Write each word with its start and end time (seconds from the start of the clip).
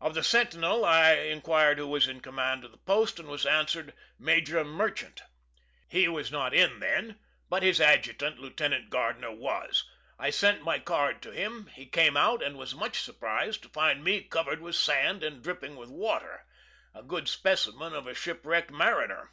Of 0.00 0.14
the 0.14 0.22
sentinel 0.22 0.84
I 0.84 1.14
inquired 1.14 1.78
who 1.78 1.88
was 1.88 2.06
in 2.06 2.20
command 2.20 2.64
of 2.64 2.70
the 2.70 2.78
post, 2.78 3.18
and 3.18 3.26
was 3.28 3.44
answered, 3.44 3.92
"Major 4.16 4.62
Merchant." 4.62 5.22
He 5.88 6.06
was 6.06 6.30
not 6.30 6.52
then 6.52 6.80
in, 6.80 7.18
but 7.48 7.64
his 7.64 7.80
adjutant, 7.80 8.38
Lieutenant 8.38 8.88
Gardner, 8.88 9.32
was. 9.34 9.82
I 10.16 10.30
sent 10.30 10.62
my 10.62 10.78
card 10.78 11.20
to 11.22 11.32
him; 11.32 11.66
he 11.74 11.86
came 11.86 12.16
out, 12.16 12.40
and 12.40 12.56
was 12.56 12.76
much 12.76 13.00
surprised 13.00 13.64
to 13.64 13.68
find 13.68 14.04
me 14.04 14.22
covered 14.22 14.60
with 14.60 14.76
sand, 14.76 15.24
and 15.24 15.42
dripping 15.42 15.74
with 15.74 15.90
water, 15.90 16.46
a 16.94 17.02
good 17.02 17.28
specimen 17.28 17.94
of 17.94 18.06
a 18.06 18.14
shipwrecked 18.14 18.70
mariner. 18.70 19.32